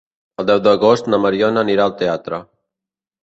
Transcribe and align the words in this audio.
El 0.43 0.45
deu 0.49 0.61
d'agost 0.67 1.09
na 1.13 1.19
Mariona 1.27 1.63
anirà 1.67 1.85
al 1.87 1.95
teatre. 2.01 2.39